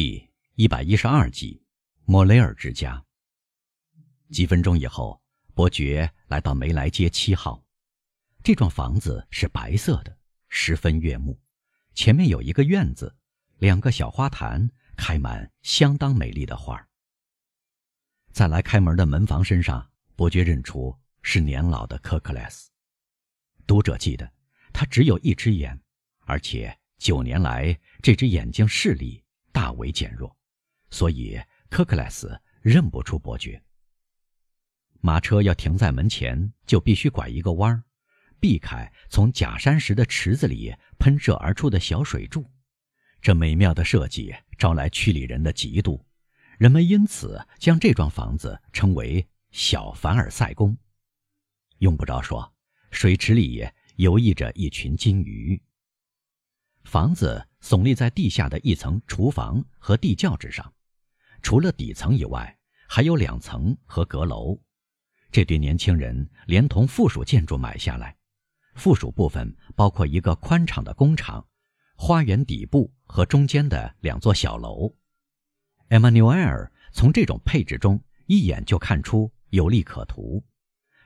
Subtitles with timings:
[0.00, 1.60] 第一百一十二集，
[2.04, 3.04] 莫雷尔之家。
[4.30, 5.20] 几分钟以后，
[5.54, 7.66] 伯爵来到梅莱街七号。
[8.44, 10.16] 这幢房子是白色的，
[10.48, 11.36] 十分悦目。
[11.94, 13.12] 前面有一个院子，
[13.58, 16.80] 两个小花坛开满相当美丽的花。
[18.30, 22.70] 在来开门的门房身上，伯爵认出是年老的科克莱斯。
[23.66, 24.32] 读者记得，
[24.72, 25.76] 他只有一只眼，
[26.20, 29.24] 而且九年来这只眼睛视力。
[29.68, 30.34] 大为减弱，
[30.88, 31.38] 所以
[31.68, 33.62] 科克莱斯认不出伯爵。
[35.02, 37.84] 马车要停在门前，就必须拐一个弯儿，
[38.40, 42.50] 避开从假山石的池子里喷射而出的小水柱。
[43.20, 46.02] 这美妙的设计招来区里人的嫉妒，
[46.56, 50.74] 人们因此将这幢房子称为“小凡尔赛宫”。
[51.80, 52.50] 用不着说，
[52.90, 55.62] 水池里游弋着一群金鱼。
[56.84, 60.72] 房子耸立在地下的一层厨房和地窖之上，
[61.42, 62.58] 除了底层以外，
[62.88, 64.58] 还有两层和阁楼。
[65.30, 68.16] 这对年轻人连同附属建筑买下来，
[68.74, 71.46] 附属部分包括一个宽敞的工厂、
[71.96, 74.94] 花园底部和中间的两座小楼。
[75.88, 80.42] 艾玛纽埃尔从这种配置中一眼就看出有利可图，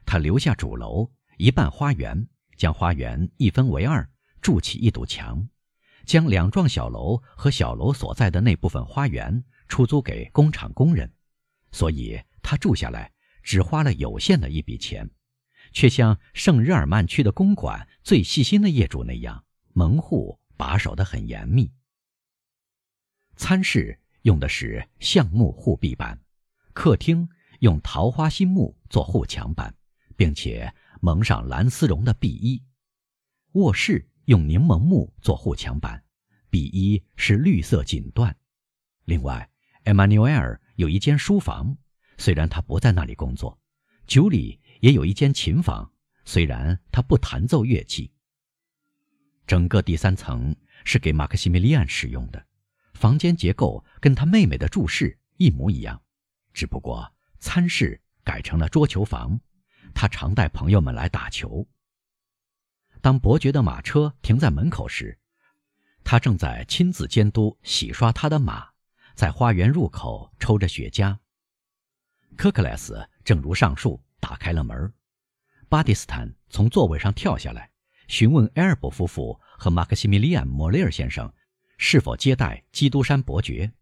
[0.04, 4.08] 他留下主楼一半花园，将花园一分为二，
[4.40, 5.48] 筑起一堵墙。
[6.12, 11.10] 将两幢小楼和小楼所在的那部分花园出租给工厂工人，
[11.70, 13.10] 所以他住下来
[13.42, 15.10] 只花了有限的一笔钱，
[15.72, 21.72] 却像圣日耳曼区的公馆最细心的业主那样，门户把守得很严密。
[23.36, 26.20] 餐室用的是橡木护壁板，
[26.74, 27.26] 客厅
[27.60, 29.74] 用桃花心木做护墙板，
[30.14, 32.62] 并且蒙上蓝丝绒的壁衣，
[33.52, 34.10] 卧室。
[34.26, 36.02] 用柠檬木做护墙板，
[36.48, 38.34] 壁衣是绿色锦缎。
[39.04, 39.50] 另外，
[39.84, 41.76] 艾玛纽埃尔有一间书房，
[42.18, 43.58] 虽然他不在那里工作；
[44.06, 45.92] 酒里也有一间琴房，
[46.24, 48.12] 虽然他不弹奏乐器。
[49.44, 50.54] 整个第三层
[50.84, 52.46] 是给马克西米利安使用的，
[52.94, 56.00] 房间结构跟他妹妹的住室一模一样，
[56.52, 59.38] 只不过餐室改成了桌球房，
[59.92, 61.66] 他常带朋友们来打球。
[63.02, 65.18] 当伯爵的马车停在门口时，
[66.04, 68.68] 他正在亲自监督洗刷他的马，
[69.16, 71.18] 在花园入口抽着雪茄。
[72.36, 74.92] 科克莱斯正如上述打开了门，
[75.68, 77.72] 巴蒂斯坦从座位上跳下来，
[78.06, 81.30] 询问埃尔伯夫妇和马克西米利安·莫雷尔先生
[81.78, 83.72] 是否接待基督山伯爵。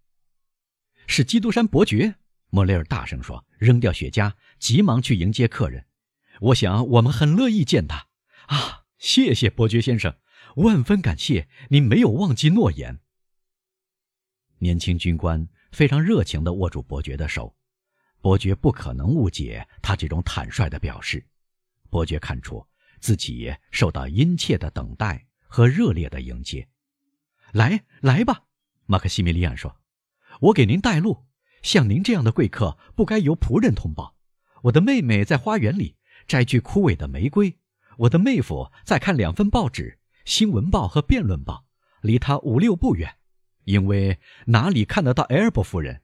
[1.06, 2.14] 是基督山伯爵，
[2.48, 5.84] 莫雷尔大声说，扔掉雪茄，急忙去迎接客人。
[6.41, 8.06] 我想我们很乐意见他。
[8.47, 8.79] 啊！
[9.00, 10.15] 谢谢伯爵先生，
[10.56, 13.00] 万分感谢您没有忘记诺言。
[14.59, 17.56] 年轻军官非常热情地握住伯爵的手，
[18.21, 21.27] 伯爵不可能误解他这种坦率的表示。
[21.89, 22.65] 伯爵看出
[23.00, 26.69] 自己受到殷切的等待和热烈的迎接。
[27.53, 28.44] 来，来吧，
[28.84, 29.81] 马克西米利安说
[30.43, 31.27] ：“我给您带路。
[31.62, 34.19] 像您这样的贵客，不该由仆人通报。
[34.65, 35.97] 我的妹妹在花园里
[36.27, 37.56] 摘去枯萎的玫瑰。”
[38.00, 41.66] 我的妹夫在看两份报纸，《新闻报》和《辩论报》，
[42.00, 43.16] 离他五六步远，
[43.65, 46.00] 因为哪里看得到埃尔伯夫人，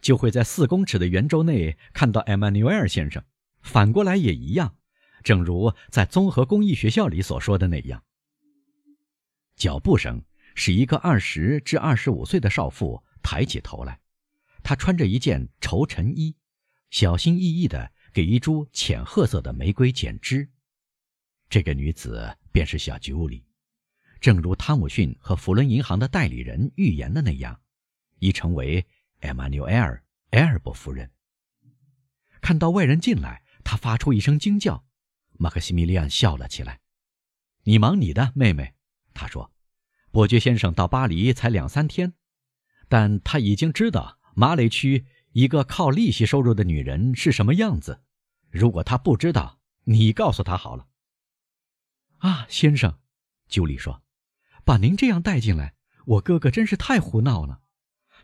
[0.00, 3.22] 就会在四公尺的圆周内看到艾曼纽埃尔先生。
[3.62, 4.78] 反过来也一样，
[5.22, 8.02] 正如在综合公益学校里所说的那样。
[9.54, 10.24] 脚步声
[10.56, 14.00] 使一个二十至二十五岁的少妇抬起头来，
[14.64, 16.34] 她穿着一件绸衬衣，
[16.90, 20.50] 小心翼翼地给一株浅褐色的玫瑰剪枝。
[21.48, 23.42] 这个女子便是小吉乌里，
[24.20, 27.58] 正如汤姆逊和弗伦银行的代理人预言的那样，
[28.18, 28.86] 已成为
[29.20, 30.04] 艾玛纽埃尔·
[30.38, 31.10] 埃尔伯夫人。
[32.42, 34.84] 看到外人进来，她发出一声惊叫。
[35.38, 36.80] 马克西米利安笑了起来
[37.64, 38.74] ：“你忙你的，妹妹。”
[39.14, 39.50] 他说
[40.12, 42.12] ：“伯爵先生到巴黎才两三天，
[42.88, 48.02] 但他已经知道马雷区一个靠利息收入的女人是什么样子。
[48.50, 50.86] 如果他不知道，你告诉他好了。”
[52.28, 52.98] 啊，先生，
[53.48, 54.02] 九里说
[54.62, 57.62] ：“把您这样带进来，我哥哥真是太胡闹了。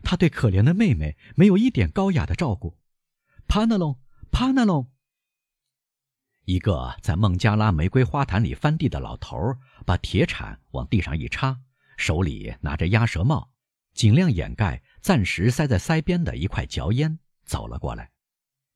[0.03, 2.77] 他对可怜的妹妹没有一点高雅的照顾。”
[3.49, 3.99] 帕纳隆，
[4.31, 4.91] 帕纳隆。
[6.43, 9.35] 一个在孟加拉玫瑰花坛里翻地的老头
[9.87, 11.59] 把铁铲往地上一插，
[11.97, 13.49] 手里拿着鸭舌帽，
[13.95, 18.11] 尽量掩盖暂时塞在腮边的一块嚼烟，走了过来。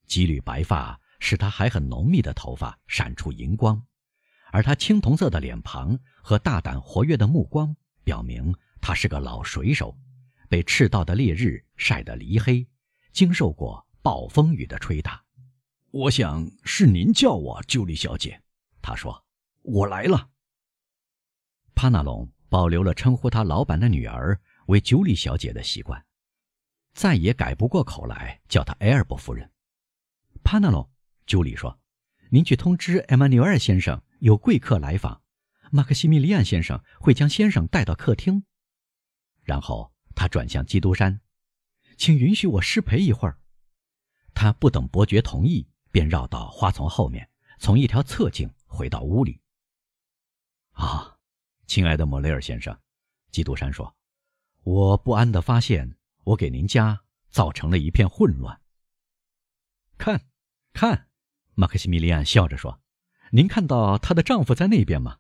[0.08, 3.86] 几缕白发使他还很浓密的头发闪出银光。
[4.52, 9.98] 而他青铜色的脸庞和大胆活跃的目光，表明他是个老水手，
[10.48, 12.68] 被赤道的烈日晒得梨黑，
[13.12, 15.24] 经受过暴风雨的吹打。
[15.92, 18.42] 我想是您叫我，朱莉小姐。
[18.82, 19.26] 他说
[19.62, 20.30] ：“我来了。”
[21.76, 26.06] 帕纳隆保留了称呼他老板的女儿为朱莉小姐的习惯，
[26.94, 29.50] 再也改不过口来叫她埃尔伯夫人。
[30.44, 30.90] 帕纳隆，
[31.26, 31.80] 朱莉说
[32.30, 35.22] ：“您去通知埃曼纽尔先生有贵客来访，
[35.72, 38.44] 马克西米利安先生会将先生带到客厅。”
[39.44, 41.22] 然后他转向基督山，
[41.98, 43.40] 请允许我失陪一会儿。
[44.34, 47.30] 他不等伯爵同意，便绕到花丛后面，
[47.60, 49.42] 从一条侧径回到屋里。
[50.72, 51.18] 啊，
[51.66, 52.80] 亲爱的莫雷尔先生，
[53.32, 53.96] 基督山说
[54.64, 58.62] ：“我不安地发现，我给您家造成了一片混乱。”
[59.98, 60.30] 看，
[60.72, 61.10] 看，
[61.56, 62.82] 马克西米利安笑着说
[63.32, 65.18] ：“您看到她的丈夫在那边吗？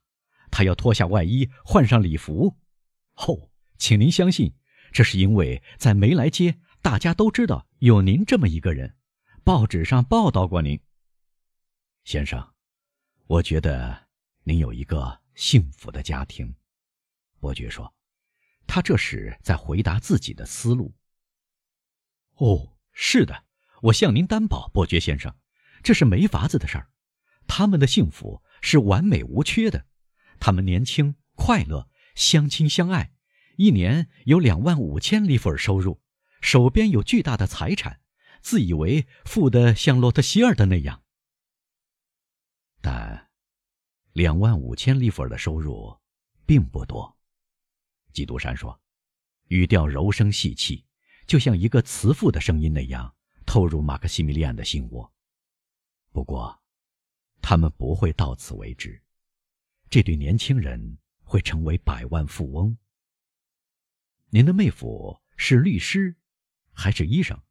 [0.52, 2.58] 她要脱下外衣，换上礼服。
[3.16, 4.54] 哦。”请您相信，
[4.92, 8.98] 这是因为在梅莱街，大家都知道有您这么一个人，
[9.42, 10.78] 报纸上报道过您。
[12.04, 12.46] 先生，
[13.26, 14.10] 我觉得
[14.44, 16.54] 您有一个幸福的家庭。
[17.40, 17.96] 伯爵说，
[18.68, 20.94] 他这时在回答自己的思路。
[22.36, 23.46] 哦，是的，
[23.84, 25.34] 我向您担保，伯爵先生，
[25.82, 26.90] 这是没法子的事儿。
[27.50, 29.88] 他们的幸福是完美无缺的，
[30.40, 33.12] 他们年轻、快乐、相亲相爱。
[33.58, 36.00] 一年有两万五千里弗尔收入，
[36.42, 38.02] 手边有巨大的财产，
[38.42, 41.04] 自以为富得像洛特希尔的那样。
[42.82, 43.30] 但，
[44.14, 45.98] 两万五千里弗尔的收入，
[46.46, 47.18] 并不多。
[48.14, 48.80] 基督山说，
[49.48, 50.86] 语调柔声细气，
[51.26, 55.12] 就像一个慈父的声音那样，透入马克西米利安的心窝。
[56.12, 56.59] 不过，
[57.42, 59.02] 他们不会到此为止，
[59.90, 62.78] 这对年轻人会成为百万富翁。
[64.30, 66.16] 您的妹夫是律师，
[66.72, 67.42] 还是医生？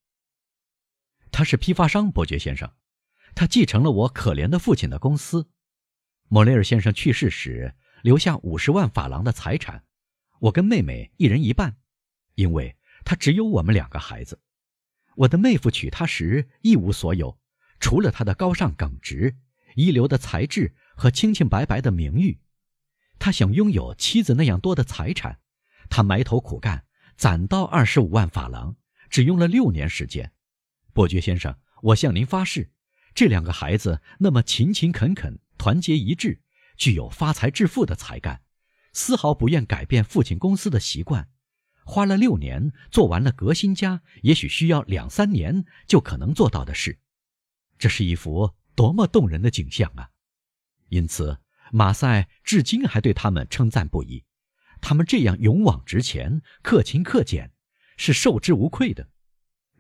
[1.31, 2.73] 他是批发商，伯爵先生。
[3.35, 5.51] 他继承了我可怜的父亲的公司。
[6.29, 9.85] 莫雷尔先生去世时留下五十万法郎的财产，
[10.41, 11.77] 我跟妹妹一人一半，
[12.35, 14.41] 因为他只有我们两个孩子。
[15.17, 17.39] 我的妹夫娶她时一无所有，
[17.81, 19.37] 除了他的高尚耿直、
[19.79, 22.41] 一流的才智和清清白白的名誉。
[23.21, 25.39] 他想拥有妻子那样多的财产。
[25.89, 26.85] 他埋头苦干，
[27.17, 28.75] 攒到二十五万法郎，
[29.09, 30.33] 只用了六年时间。
[30.93, 32.73] 伯爵先生，我向您发誓，
[33.15, 36.43] 这两个孩子那么勤勤恳恳、团结一致，
[36.77, 38.43] 具有发财致富的才干，
[38.93, 41.29] 丝毫不愿改变父亲公司的习惯。
[41.85, 46.99] 花了六年做完了革新家也许需要两三年就可能做到的事，
[47.79, 50.11] 这是一幅多么动人的景象啊！
[50.89, 51.41] 因此，
[51.73, 54.25] 马赛至今还对他们称赞不已。
[54.81, 57.51] 他们这样勇往直前、克勤克俭，
[57.97, 59.09] 是受之无愧的。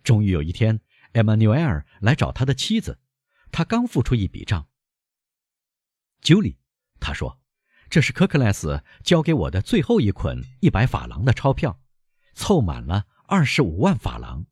[0.02, 0.80] 终于有一天，
[1.12, 2.98] 艾玛纽埃尔来找他的妻子，
[3.52, 4.66] 他刚付出一笔账。
[6.20, 6.58] 朱莉，
[6.98, 7.40] 他说
[7.88, 11.80] ：“这是科克莱斯交给我的最后一捆一百法郎的钞票，
[12.34, 14.44] 凑满了二十五万法郎。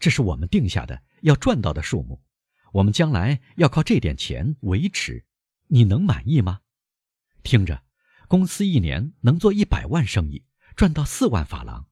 [0.00, 2.23] 这是我们定下的要赚到的数目，
[2.74, 5.24] 我们将来要靠这点钱维持。
[5.68, 6.60] 你能满意吗？
[7.42, 7.82] 听着。”
[8.26, 10.44] 公司一年能做一百万生意，
[10.74, 11.88] 赚到四万法郎。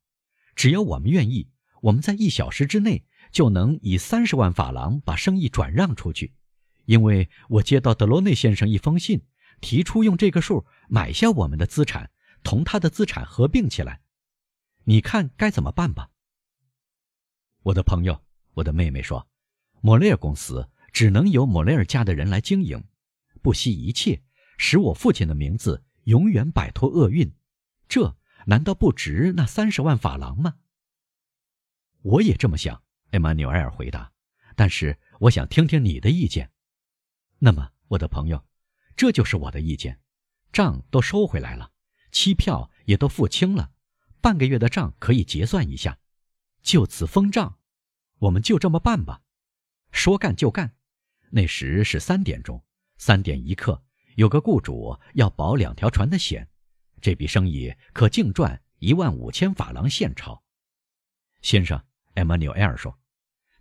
[0.56, 1.50] 只要我们愿意，
[1.82, 6.34] 我们在一小时之内就能以三十万法郎把生意转让出去。
[6.86, 9.26] 因为我接到德罗内先生一封信，
[9.60, 12.10] 提出用这个数买下我们的资产，
[12.42, 14.00] 同他的资产合并起来。
[14.84, 16.10] 你看该怎么办吧？
[17.64, 18.24] 我的朋友，
[18.54, 19.28] 我的妹妹说，
[19.82, 22.84] 莫雷尔公司只能由莫雷尔家的人来经营，
[23.40, 24.22] 不惜一切
[24.58, 25.84] 使我父亲的名字。
[26.04, 27.32] 永远摆脱厄运，
[27.86, 30.56] 这难道不值那三十万法郎吗？
[32.00, 32.82] 我也这么想，
[33.12, 34.10] 艾玛纽埃尔回答。
[34.56, 36.50] 但是我想听听你的意见。
[37.38, 38.44] 那么，我的朋友，
[38.96, 40.00] 这就是我的意见。
[40.52, 41.70] 账都收回来了，
[42.10, 43.70] 期票也都付清了，
[44.20, 46.00] 半个月的账可以结算一下，
[46.62, 47.60] 就此封账。
[48.18, 49.22] 我们就这么办吧。
[49.92, 50.74] 说干就干。
[51.34, 52.62] 那时是三点钟，
[52.98, 53.82] 三点一刻。
[54.16, 56.46] 有个雇主要保两条船的险，
[57.00, 60.44] 这笔生意可净赚一万五千法郎现钞。
[61.40, 63.00] 先生，艾玛纽埃尔说：“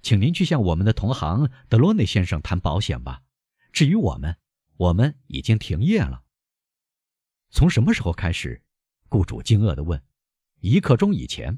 [0.03, 3.23] 请您去向我们的同行德罗内先生谈保险吧。
[3.71, 4.35] 至于我们，
[4.75, 6.25] 我们已经停业了。”
[7.51, 8.61] 从什么时候开始？
[9.07, 10.03] 雇主惊愕地问。
[10.59, 11.57] “一刻钟以前。”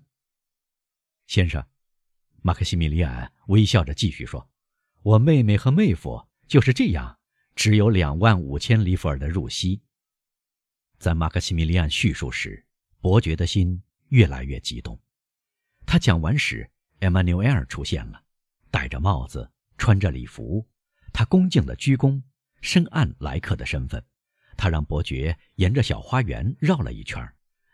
[1.25, 1.65] 先生，
[2.43, 4.48] 马克西米利安微笑着继续说
[5.03, 7.19] ：“我妹妹和妹夫就是这样。”
[7.55, 9.79] 只有两万五千里弗尔的入息。
[10.98, 12.65] 在马克西米利安叙述时，
[13.00, 15.00] 伯爵的心越来越激动。
[15.86, 16.67] 他讲完时，
[17.00, 18.24] 艾玛纽埃尔出现了，
[18.72, 20.67] 戴着帽子，穿着礼服。
[21.13, 22.24] 他恭敬地鞠躬，
[22.60, 24.03] 深谙来客的身份。
[24.57, 27.24] 他让伯爵沿着小花园绕了一圈，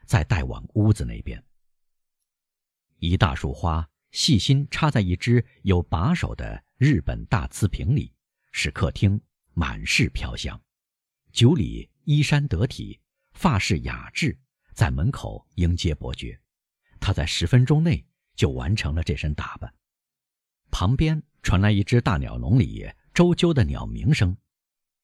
[0.06, 1.42] 再带往屋子那边。
[2.98, 8.14] 一大束花细心插在一只有把手的日本大瓷瓶里，
[8.54, 9.20] 使客厅
[9.54, 10.58] 满是飘香。
[11.34, 12.98] 酒里衣衫得体，
[13.34, 14.40] 发饰雅致，
[14.74, 16.40] 在门口迎接伯爵。
[16.98, 19.74] 他在十分钟内就完成了这身打扮。
[20.72, 24.38] 旁边传来一只大鸟笼里周啾的鸟鸣声，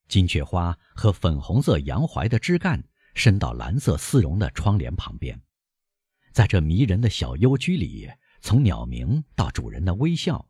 [0.08, 2.82] 金雀花和粉红色洋槐的枝干
[3.16, 5.38] 伸到蓝色丝绒的窗帘旁边。
[6.32, 10.50] 在这迷人的小幽居里，从鸟鸣到主人的微笑，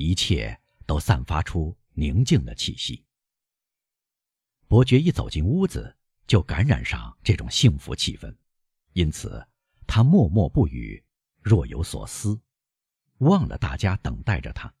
[0.00, 3.04] 一切都散发出宁静的气息。
[4.66, 8.34] 伯爵一走进屋子，就感染上这种幸福气氛，
[8.92, 9.46] 因此
[9.86, 11.04] 他默默不语，
[11.40, 12.40] 若有所思，
[13.18, 14.72] 忘了大家等待着他，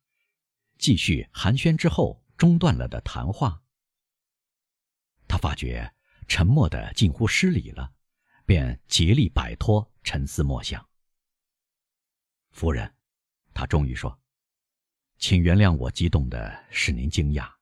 [0.78, 3.62] 继续寒暄之后中断了的谈话。
[5.28, 5.92] 他发觉
[6.26, 7.92] 沉默的近乎失礼了。
[8.46, 10.84] 便竭力摆脱沉思默想。
[12.50, 12.92] 夫人，
[13.54, 14.18] 他终于说
[15.20, 17.52] ：“请原谅我激动的使您惊讶，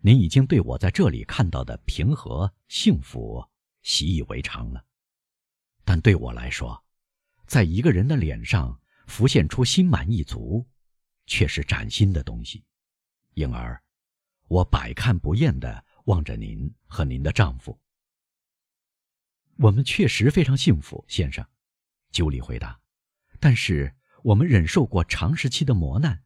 [0.00, 3.46] 您已经对我在这里看到的平和幸福
[3.82, 4.82] 习以为常了。
[5.84, 6.82] 但对我来说，
[7.46, 10.66] 在一个人的脸上浮现出心满意足，
[11.26, 12.64] 却是崭新的东西。
[13.34, 13.78] 因而，
[14.48, 17.78] 我百看不厌地望着您和您的丈夫。”
[19.60, 21.46] 我们确实非常幸福，先生，
[22.10, 22.80] 九里回答。
[23.38, 26.22] 但是我们忍受过长时期的磨难，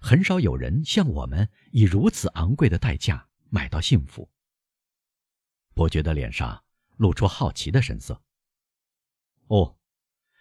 [0.00, 4.28] 很少有人像我们以如此昂贵的代价买到幸福。
[5.74, 6.64] 伯爵的脸上
[6.96, 8.20] 露出好奇的神色。
[9.48, 9.76] 哦，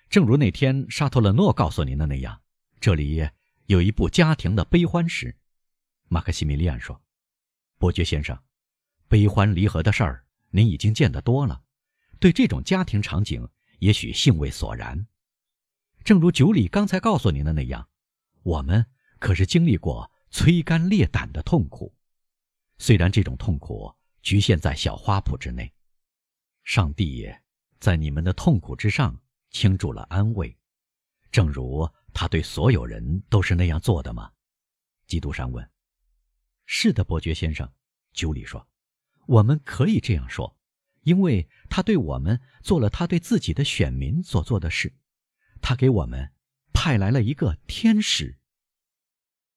[0.10, 2.42] 正如那天沙托勒诺告诉您的那样，
[2.80, 3.30] 这里
[3.66, 5.36] 有一部家庭的悲欢史。
[6.08, 7.02] 马克西米利安说
[7.78, 8.42] ：“伯爵先生，
[9.08, 11.64] 悲欢离合的事儿您已经见得多了。”
[12.20, 13.48] 对这种家庭场景，
[13.80, 15.08] 也许兴味索然。
[16.04, 17.88] 正如九里刚才告诉您的那样，
[18.44, 18.86] 我们
[19.20, 21.94] 可是经历过摧肝裂胆的痛苦，
[22.78, 25.72] 虽然这种痛苦局限在小花圃之内。
[26.64, 27.30] 上帝
[27.80, 29.20] 在你们的痛苦之上
[29.52, 30.58] 倾注了安慰，
[31.32, 34.32] 正如他对所有人都是那样做的吗？
[35.08, 35.70] 基督山问。
[36.66, 37.72] 是的，伯爵先生，
[38.14, 38.68] 九里说，
[39.26, 40.56] 我们可以这样说。
[41.04, 44.94] 因为他对我们做了他对自己的选民所做的事，
[45.62, 46.32] 他给我们
[46.74, 48.39] 派来了一个天使。